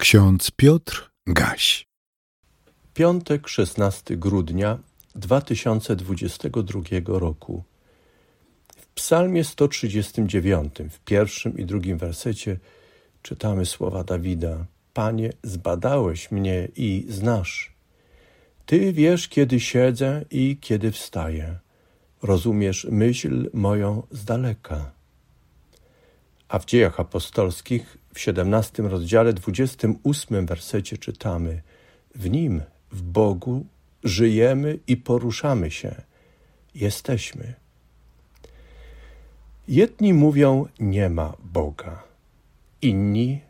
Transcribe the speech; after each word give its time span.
Ksiądz 0.00 0.50
Piotr 0.50 1.10
Gaś. 1.26 1.86
Piątek, 2.94 3.48
16 3.48 4.16
grudnia 4.16 4.78
2022 5.14 6.80
roku. 7.06 7.64
W 8.76 8.86
Psalmie 8.86 9.44
139, 9.44 10.74
w 10.90 11.00
pierwszym 11.00 11.58
i 11.58 11.64
drugim 11.64 11.98
wersecie 11.98 12.58
czytamy 13.22 13.66
słowa 13.66 14.04
Dawida: 14.04 14.66
Panie, 14.94 15.32
zbadałeś 15.42 16.30
mnie 16.30 16.68
i 16.76 17.06
znasz. 17.08 17.72
Ty 18.66 18.92
wiesz, 18.92 19.28
kiedy 19.28 19.60
siedzę 19.60 20.24
i 20.30 20.58
kiedy 20.60 20.92
wstaję. 20.92 21.58
Rozumiesz 22.22 22.86
myśl 22.90 23.50
moją 23.54 24.02
z 24.10 24.24
daleka. 24.24 24.92
A 26.48 26.58
w 26.58 26.64
dziejach 26.64 27.00
apostolskich 27.00 27.99
w 28.14 28.20
17 28.20 28.82
rozdziale 28.82 29.32
28 29.32 30.46
wersecie 30.46 30.98
czytamy: 30.98 31.62
W 32.14 32.30
nim, 32.30 32.62
w 32.92 33.02
Bogu, 33.02 33.66
żyjemy 34.04 34.78
i 34.86 34.96
poruszamy 34.96 35.70
się, 35.70 35.94
jesteśmy. 36.74 37.54
Jedni 39.68 40.14
mówią: 40.14 40.66
Nie 40.80 41.10
ma 41.10 41.36
Boga, 41.44 42.02
inni 42.82 43.40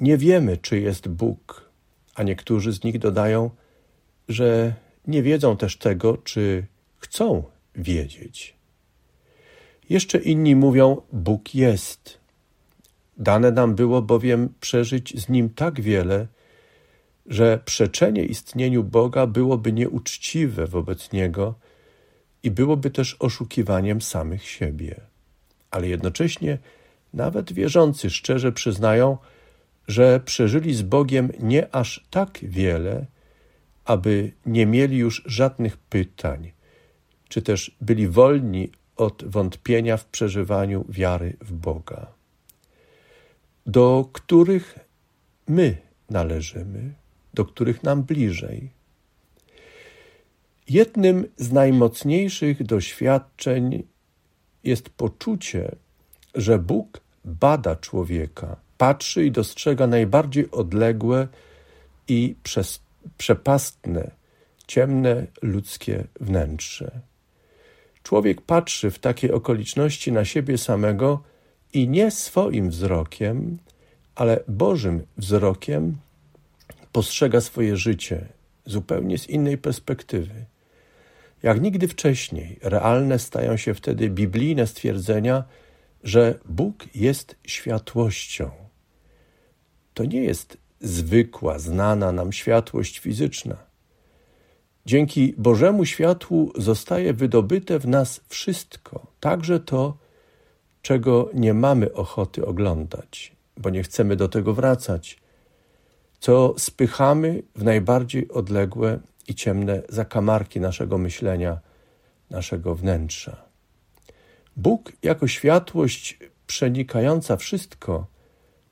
nie 0.00 0.16
wiemy, 0.16 0.56
czy 0.56 0.80
jest 0.80 1.08
Bóg, 1.08 1.70
a 2.14 2.22
niektórzy 2.22 2.72
z 2.72 2.84
nich 2.84 2.98
dodają, 2.98 3.50
że 4.28 4.74
nie 5.06 5.22
wiedzą 5.22 5.56
też 5.56 5.76
tego, 5.76 6.16
czy 6.16 6.66
chcą 6.98 7.42
wiedzieć. 7.74 8.56
Jeszcze 9.88 10.18
inni 10.18 10.56
mówią: 10.56 11.02
Bóg 11.12 11.54
jest 11.54 12.19
Dane 13.20 13.52
nam 13.52 13.74
było 13.74 14.02
bowiem 14.02 14.54
przeżyć 14.60 15.20
z 15.20 15.28
Nim 15.28 15.50
tak 15.50 15.80
wiele, 15.80 16.26
że 17.26 17.60
przeczenie 17.64 18.24
istnieniu 18.24 18.84
Boga 18.84 19.26
byłoby 19.26 19.72
nieuczciwe 19.72 20.66
wobec 20.66 21.12
Niego 21.12 21.54
i 22.42 22.50
byłoby 22.50 22.90
też 22.90 23.16
oszukiwaniem 23.18 24.00
samych 24.00 24.44
siebie. 24.44 25.00
Ale 25.70 25.88
jednocześnie 25.88 26.58
nawet 27.14 27.52
wierzący 27.52 28.10
szczerze 28.10 28.52
przyznają, 28.52 29.18
że 29.88 30.20
przeżyli 30.20 30.74
z 30.74 30.82
Bogiem 30.82 31.30
nie 31.40 31.74
aż 31.74 32.06
tak 32.10 32.38
wiele, 32.42 33.06
aby 33.84 34.32
nie 34.46 34.66
mieli 34.66 34.96
już 34.96 35.22
żadnych 35.26 35.76
pytań, 35.76 36.52
czy 37.28 37.42
też 37.42 37.76
byli 37.80 38.08
wolni 38.08 38.70
od 38.96 39.24
wątpienia 39.24 39.96
w 39.96 40.04
przeżywaniu 40.04 40.84
wiary 40.88 41.36
w 41.40 41.52
Boga 41.52 42.19
do 43.66 44.08
których 44.12 44.78
my 45.48 45.76
należymy, 46.10 46.94
do 47.34 47.44
których 47.44 47.82
nam 47.82 48.02
bliżej. 48.02 48.70
Jednym 50.68 51.26
z 51.36 51.52
najmocniejszych 51.52 52.62
doświadczeń 52.62 53.82
jest 54.64 54.90
poczucie, 54.90 55.76
że 56.34 56.58
Bóg 56.58 57.00
bada 57.24 57.76
człowieka, 57.76 58.56
patrzy 58.78 59.24
i 59.24 59.30
dostrzega 59.30 59.86
najbardziej 59.86 60.50
odległe 60.50 61.28
i 62.08 62.34
przez, 62.42 62.80
przepastne, 63.18 64.10
ciemne 64.66 65.26
ludzkie 65.42 66.04
wnętrze. 66.20 67.00
Człowiek 68.02 68.40
patrzy 68.40 68.90
w 68.90 68.98
takiej 68.98 69.32
okoliczności 69.32 70.12
na 70.12 70.24
siebie 70.24 70.58
samego 70.58 71.22
i 71.72 71.88
nie 71.88 72.10
swoim 72.10 72.70
wzrokiem, 72.70 73.58
ale 74.14 74.44
Bożym 74.48 75.02
wzrokiem 75.16 75.96
postrzega 76.92 77.40
swoje 77.40 77.76
życie 77.76 78.26
zupełnie 78.66 79.18
z 79.18 79.28
innej 79.28 79.58
perspektywy. 79.58 80.44
Jak 81.42 81.60
nigdy 81.60 81.88
wcześniej, 81.88 82.58
realne 82.62 83.18
stają 83.18 83.56
się 83.56 83.74
wtedy 83.74 84.10
biblijne 84.10 84.66
stwierdzenia, 84.66 85.44
że 86.04 86.38
Bóg 86.44 86.86
jest 86.94 87.36
światłością. 87.46 88.50
To 89.94 90.04
nie 90.04 90.24
jest 90.24 90.56
zwykła, 90.80 91.58
znana 91.58 92.12
nam 92.12 92.32
światłość 92.32 92.98
fizyczna. 92.98 93.56
Dzięki 94.86 95.34
Bożemu 95.38 95.84
światłu 95.84 96.52
zostaje 96.56 97.12
wydobyte 97.12 97.78
w 97.78 97.88
nas 97.88 98.20
wszystko, 98.28 99.06
także 99.20 99.60
to, 99.60 99.96
czego 100.82 101.30
nie 101.34 101.54
mamy 101.54 101.92
ochoty 101.92 102.46
oglądać, 102.46 103.36
bo 103.56 103.70
nie 103.70 103.82
chcemy 103.82 104.16
do 104.16 104.28
tego 104.28 104.54
wracać, 104.54 105.18
co 106.20 106.54
spychamy 106.58 107.42
w 107.56 107.64
najbardziej 107.64 108.28
odległe 108.28 108.98
i 109.28 109.34
ciemne 109.34 109.82
zakamarki 109.88 110.60
naszego 110.60 110.98
myślenia, 110.98 111.60
naszego 112.30 112.74
wnętrza. 112.74 113.44
Bóg 114.56 114.92
jako 115.02 115.28
światłość 115.28 116.18
przenikająca 116.46 117.36
wszystko 117.36 118.06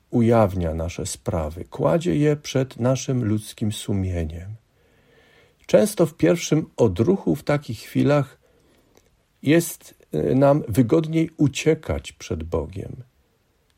ujawnia 0.09 0.73
nasze 0.73 1.05
sprawy, 1.05 1.65
kładzie 1.65 2.15
je 2.15 2.35
przed 2.35 2.79
naszym 2.79 3.25
ludzkim 3.25 3.71
sumieniem. 3.71 4.55
Często 5.65 6.05
w 6.05 6.13
pierwszym 6.13 6.69
odruchu 6.77 7.35
w 7.35 7.43
takich 7.43 7.79
chwilach 7.79 8.39
jest 9.43 9.98
nam 10.13 10.63
wygodniej 10.67 11.29
uciekać 11.37 12.11
przed 12.11 12.43
Bogiem. 12.43 12.95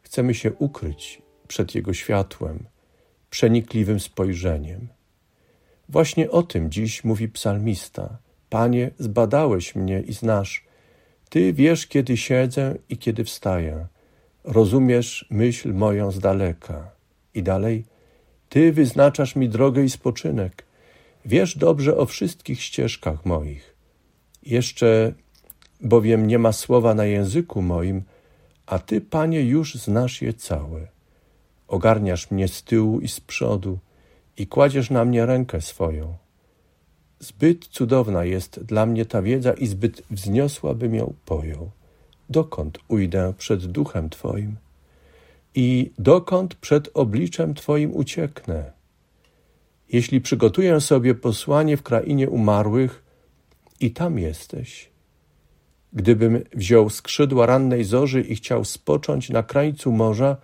Chcemy 0.02 0.34
się 0.34 0.54
ukryć 0.54 1.22
przed 1.48 1.76
Jego 1.76 1.94
światłem, 1.94 2.64
przenikliwym 3.30 4.00
spojrzeniem. 4.00 4.88
Właśnie 5.90 6.32
o 6.32 6.44
tym 6.44 6.72
dziś 6.72 7.04
mówi 7.04 7.30
psalmista. 7.30 8.18
Panie, 8.50 8.92
zbadałeś 9.00 9.76
mnie 9.76 10.02
i 10.02 10.14
znasz. 10.14 10.66
Ty 11.30 11.54
wiesz, 11.54 11.88
kiedy 11.88 12.18
siedzę 12.18 12.76
i 12.90 12.98
kiedy 12.98 13.24
wstaję. 13.24 13.88
Rozumiesz 14.44 15.26
myśl 15.30 15.74
moją 15.74 16.12
z 16.12 16.20
daleka. 16.20 16.92
I 17.34 17.44
dalej, 17.44 17.86
Ty 18.52 18.72
wyznaczasz 18.72 19.36
mi 19.36 19.50
drogę 19.50 19.84
i 19.84 19.90
spoczynek. 19.90 20.66
Wiesz 21.26 21.58
dobrze 21.58 21.98
o 21.98 22.06
wszystkich 22.06 22.62
ścieżkach 22.62 23.26
moich. 23.26 23.76
Jeszcze 24.44 25.14
bowiem 25.82 26.28
nie 26.28 26.40
ma 26.40 26.52
słowa 26.52 26.94
na 26.94 27.06
języku 27.06 27.62
moim, 27.62 28.04
a 28.66 28.80
Ty, 28.80 29.02
Panie, 29.02 29.42
już 29.42 29.76
znasz 29.76 30.22
je 30.22 30.34
całe. 30.34 30.88
Ogarniasz 31.68 32.32
mnie 32.32 32.48
z 32.48 32.64
tyłu 32.64 33.00
i 33.00 33.08
z 33.08 33.20
przodu 33.20 33.80
i 34.38 34.48
kładziesz 34.48 34.90
na 34.90 35.06
mnie 35.06 35.26
rękę 35.26 35.62
swoją. 35.62 36.18
Zbyt 37.20 37.68
cudowna 37.68 38.26
jest 38.26 38.64
dla 38.64 38.86
mnie 38.86 39.06
ta 39.06 39.22
wiedza 39.22 39.54
i 39.54 39.68
zbyt 39.68 40.02
wzniosła 40.12 40.74
bym 40.74 40.96
ją 40.96 41.14
pojął. 41.26 41.72
Dokąd 42.30 42.80
ujdę 42.88 43.34
przed 43.38 43.66
duchem 43.66 44.10
Twoim? 44.10 44.56
I 45.56 45.92
dokąd 46.00 46.56
przed 46.56 46.90
obliczem 46.94 47.54
Twoim 47.54 47.96
ucieknę? 47.96 48.72
Jeśli 49.90 50.22
przygotuję 50.22 50.82
sobie 50.82 51.16
posłanie 51.16 51.78
w 51.78 51.84
krainie 51.84 52.30
umarłych, 52.30 53.04
i 53.82 53.92
tam 53.92 54.20
jesteś, 54.20 54.90
Gdybym 55.94 56.44
wziął 56.54 56.90
skrzydła 56.90 57.46
rannej 57.46 57.84
zorzy 57.84 58.22
i 58.22 58.36
chciał 58.36 58.66
spocząć 58.66 59.30
na 59.30 59.44
krańcu 59.44 59.92
morza, 59.92 60.38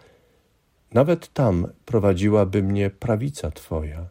nawet 0.94 1.34
tam 1.34 1.68
prowadziłaby 1.86 2.64
mnie 2.64 2.90
prawica 2.90 3.52
Twoja. 3.52 4.10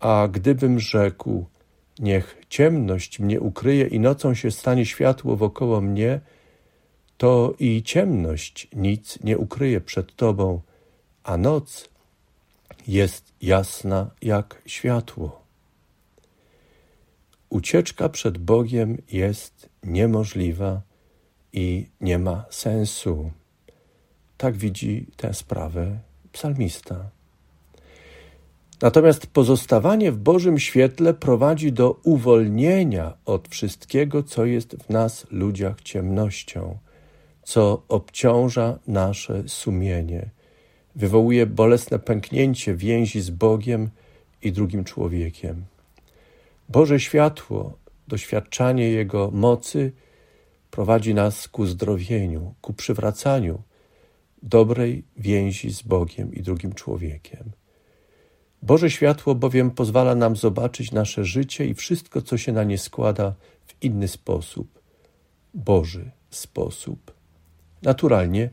A 0.00 0.28
gdybym 0.32 0.80
rzekł, 0.80 1.46
niech 1.98 2.36
ciemność 2.48 3.18
mnie 3.18 3.40
ukryje 3.40 3.86
i 3.86 4.00
nocą 4.00 4.34
się 4.34 4.50
stanie 4.50 4.86
światło 4.86 5.36
wokoło 5.36 5.80
mnie, 5.80 6.20
to 7.16 7.54
i 7.58 7.82
ciemność 7.82 8.68
nic 8.72 9.18
nie 9.24 9.38
ukryje 9.38 9.80
przed 9.80 10.16
Tobą, 10.16 10.60
a 11.24 11.36
noc 11.36 11.88
jest 12.88 13.32
jasna 13.42 14.10
jak 14.22 14.62
światło. 14.66 15.42
Ucieczka 17.48 18.08
przed 18.08 18.38
Bogiem 18.38 19.02
jest 19.12 19.71
niemożliwa 19.82 20.82
i 21.52 21.86
nie 22.00 22.18
ma 22.18 22.44
sensu. 22.50 23.30
Tak 24.36 24.56
widzi 24.56 25.06
tę 25.16 25.34
sprawę 25.34 25.98
psalmista. 26.32 27.10
Natomiast 28.82 29.26
pozostawanie 29.26 30.12
w 30.12 30.18
Bożym 30.18 30.58
świetle 30.58 31.14
prowadzi 31.14 31.72
do 31.72 32.00
uwolnienia 32.02 33.12
od 33.24 33.48
wszystkiego, 33.48 34.22
co 34.22 34.44
jest 34.44 34.76
w 34.76 34.90
nas, 34.90 35.26
ludziach, 35.30 35.82
ciemnością, 35.82 36.78
co 37.42 37.82
obciąża 37.88 38.78
nasze 38.86 39.42
sumienie, 39.46 40.30
wywołuje 40.96 41.46
bolesne 41.46 41.98
pęknięcie 41.98 42.74
więzi 42.74 43.20
z 43.20 43.30
Bogiem 43.30 43.90
i 44.42 44.52
drugim 44.52 44.84
człowiekiem. 44.84 45.64
Boże 46.68 47.00
światło, 47.00 47.78
doświadczanie 48.12 48.90
Jego 48.90 49.30
mocy 49.30 49.92
prowadzi 50.70 51.14
nas 51.14 51.48
ku 51.48 51.66
zdrowieniu, 51.66 52.54
ku 52.60 52.72
przywracaniu 52.72 53.62
dobrej 54.42 55.04
więzi 55.16 55.70
z 55.70 55.82
Bogiem 55.82 56.34
i 56.34 56.42
drugim 56.42 56.72
człowiekiem. 56.72 57.50
Boże 58.62 58.90
światło 58.90 59.34
bowiem 59.34 59.70
pozwala 59.70 60.14
nam 60.14 60.36
zobaczyć 60.36 60.92
nasze 60.92 61.24
życie 61.24 61.66
i 61.66 61.74
wszystko, 61.74 62.22
co 62.22 62.38
się 62.38 62.52
na 62.52 62.64
nie 62.64 62.78
składa, 62.78 63.34
w 63.66 63.84
inny 63.84 64.08
sposób 64.08 64.80
Boży 65.54 66.10
sposób. 66.30 67.12
Naturalnie, 67.82 68.50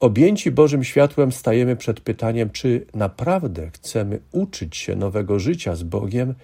objęci 0.00 0.50
Bożym 0.50 0.84
światłem, 0.84 1.32
stajemy 1.32 1.76
przed 1.76 2.00
pytaniem, 2.00 2.50
czy 2.50 2.86
naprawdę 2.94 3.70
chcemy 3.70 4.20
uczyć 4.32 4.76
się 4.76 4.96
nowego 4.96 5.38
życia 5.38 5.76
z 5.76 5.82
Bogiem 5.82 6.34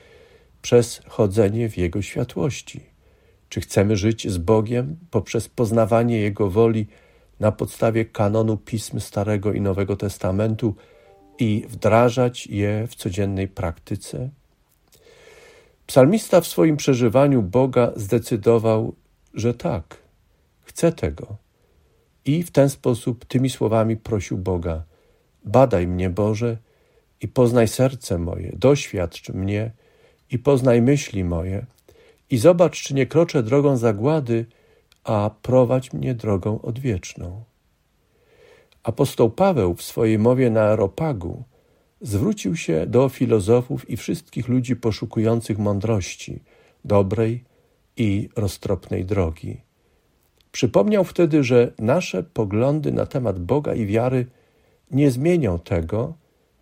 przez 0.63 1.01
chodzenie 1.09 1.69
w 1.69 1.77
Jego 1.77 2.03
światłości. 2.03 2.81
Czy 3.49 3.61
chcemy 3.61 3.97
żyć 3.97 4.29
z 4.29 4.39
Bogiem 4.39 4.97
poprzez 5.11 5.49
poznawanie 5.49 6.21
Jego 6.21 6.51
woli 6.51 6.87
na 7.41 7.53
podstawie 7.53 8.05
kanonu 8.05 8.57
pism 8.57 9.01
Starego 9.01 9.53
i 9.53 9.61
Nowego 9.61 9.97
Testamentu 9.97 10.75
i 11.39 11.65
wdrażać 11.69 12.47
je 12.47 12.87
w 12.87 12.95
codziennej 12.95 13.49
praktyce? 13.49 14.31
Psalmista 15.87 16.41
w 16.41 16.47
swoim 16.47 16.77
przeżywaniu 16.77 17.43
Boga 17.43 17.93
zdecydował, 17.97 18.95
że 19.35 19.55
tak, 19.55 19.97
chce 20.63 20.93
tego. 20.93 21.37
I 22.25 22.43
w 22.43 22.51
ten 22.51 22.71
sposób 22.71 23.25
tymi 23.25 23.51
słowami 23.51 23.97
prosił 23.97 24.39
Boga: 24.39 24.83
Badaj 25.45 25.87
mnie, 25.87 26.11
Boże, 26.11 26.57
i 27.21 27.29
poznaj 27.29 27.69
serce 27.69 28.19
moje, 28.19 28.53
doświadcz 28.57 29.29
mnie 29.29 29.71
i 30.31 30.39
poznaj 30.39 30.83
myśli 30.83 31.25
moje, 31.25 31.67
i 32.31 32.39
zobacz, 32.39 32.83
czy 32.83 32.95
nie 32.95 33.07
kroczę 33.07 33.43
drogą 33.43 33.77
zagłady, 33.77 34.47
a 35.05 35.31
prowadź 35.43 35.93
mnie 35.93 36.15
drogą 36.15 36.61
odwieczną. 36.63 37.45
Apostoł 38.83 39.31
Paweł 39.31 39.75
w 39.75 39.83
swojej 39.83 40.19
mowie 40.19 40.51
na 40.51 40.63
Aeropagu 40.63 41.45
zwrócił 42.01 42.57
się 42.57 42.87
do 42.87 43.09
filozofów 43.09 43.91
i 43.91 43.97
wszystkich 43.97 44.49
ludzi 44.49 44.77
poszukujących 44.77 45.59
mądrości, 45.59 46.43
dobrej 46.85 47.45
i 47.97 48.29
roztropnej 48.37 49.05
drogi. 49.05 49.61
Przypomniał 50.53 51.05
wtedy, 51.05 51.45
że 51.45 51.73
nasze 51.79 52.23
poglądy 52.23 52.93
na 52.93 53.07
temat 53.07 53.39
Boga 53.39 53.75
i 53.75 53.87
wiary 53.87 54.27
nie 54.91 55.11
zmienią 55.11 55.59
tego, 55.59 56.15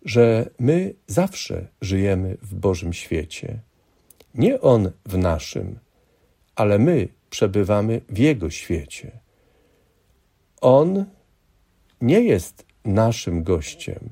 że 0.05 0.49
my 0.59 0.93
zawsze 1.07 1.67
żyjemy 1.81 2.37
w 2.41 2.55
Bożym 2.55 2.93
świecie. 2.93 3.59
Nie 4.35 4.61
On 4.61 4.91
w 5.05 5.17
naszym, 5.17 5.79
ale 6.55 6.79
my 6.79 7.07
przebywamy 7.29 8.01
w 8.09 8.17
Jego 8.17 8.49
świecie. 8.49 9.11
On 10.61 11.05
nie 12.01 12.21
jest 12.21 12.65
naszym 12.85 13.43
gościem, 13.43 14.09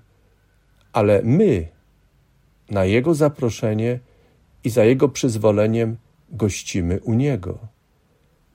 ale 0.94 1.22
my 1.24 1.68
na 2.69 2.86
Jego 2.86 3.13
zaproszenie 3.13 4.00
i 4.63 4.69
za 4.69 4.84
Jego 4.86 5.10
przyzwoleniem 5.10 5.98
gościmy 6.30 7.00
u 7.00 7.13
Niego. 7.13 7.60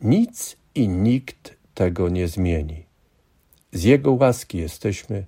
Nic 0.00 0.56
i 0.74 0.88
nikt 0.88 1.56
tego 1.74 2.08
nie 2.08 2.28
zmieni. 2.28 2.86
Z 3.72 3.84
Jego 3.84 4.12
łaski 4.12 4.58
jesteśmy 4.58 5.26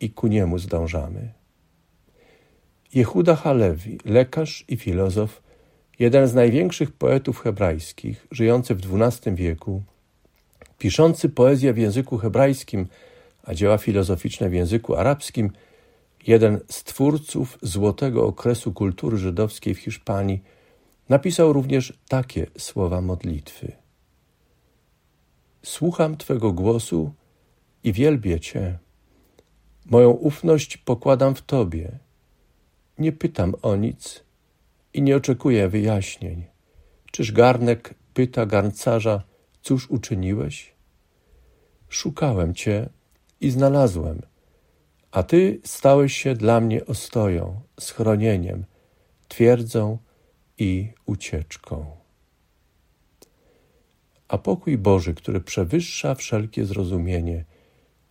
i 0.00 0.10
ku 0.10 0.26
Niemu 0.26 0.58
zdążamy. 0.58 1.32
Jehuda 2.94 3.36
Halewi, 3.36 3.98
lekarz 4.04 4.64
i 4.68 4.76
filozof, 4.76 5.42
jeden 5.98 6.28
z 6.28 6.34
największych 6.34 6.92
poetów 6.92 7.40
hebrajskich, 7.40 8.26
żyjący 8.30 8.74
w 8.74 9.02
XII 9.02 9.34
wieku, 9.34 9.82
piszący 10.78 11.28
poezję 11.28 11.72
w 11.72 11.78
języku 11.78 12.18
hebrajskim, 12.18 12.86
a 13.42 13.54
dzieła 13.54 13.78
filozoficzne 13.78 14.48
w 14.48 14.54
języku 14.54 14.96
arabskim, 14.96 15.50
jeden 16.26 16.60
z 16.70 16.84
twórców 16.84 17.58
złotego 17.62 18.26
okresu 18.26 18.72
kultury 18.72 19.18
żydowskiej 19.18 19.74
w 19.74 19.78
Hiszpanii, 19.78 20.42
napisał 21.08 21.52
również 21.52 21.98
takie 22.08 22.46
słowa 22.58 23.00
modlitwy. 23.00 23.72
Słucham 25.62 26.16
Twego 26.16 26.52
głosu 26.52 27.12
i 27.84 27.92
wielbię 27.92 28.40
Cię. 28.40 28.78
Moją 29.84 30.10
ufność 30.10 30.76
pokładam 30.76 31.34
w 31.34 31.42
Tobie. 31.42 31.98
Nie 32.98 33.12
pytam 33.12 33.54
o 33.62 33.76
nic 33.76 34.24
i 34.94 35.02
nie 35.02 35.16
oczekuję 35.16 35.68
wyjaśnień. 35.68 36.44
Czyż 37.10 37.32
garnek 37.32 37.94
pyta 38.14 38.46
garncarza, 38.46 39.22
cóż 39.62 39.90
uczyniłeś? 39.90 40.74
Szukałem 41.88 42.54
Cię 42.54 42.88
i 43.40 43.50
znalazłem, 43.50 44.22
a 45.10 45.22
Ty 45.22 45.60
stałeś 45.64 46.16
się 46.16 46.34
dla 46.34 46.60
mnie 46.60 46.86
ostoją, 46.86 47.60
schronieniem, 47.80 48.64
twierdzą 49.28 49.98
i 50.58 50.92
ucieczką 51.06 52.04
a 54.28 54.38
pokój 54.38 54.78
Boży, 54.78 55.14
który 55.14 55.40
przewyższa 55.40 56.14
wszelkie 56.14 56.64
zrozumienie, 56.64 57.44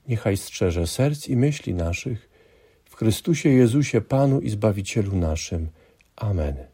niechaj 0.08 0.38
strzeże 0.38 0.88
serc 0.88 1.28
i 1.28 1.36
myśli 1.36 1.74
naszych 1.74 2.30
w 2.86 2.96
Chrystusie 2.96 3.50
Jezusie 3.50 4.02
Panu 4.02 4.40
i 4.40 4.50
Zbawicielu 4.50 5.16
naszym. 5.16 5.70
Amen. 6.16 6.73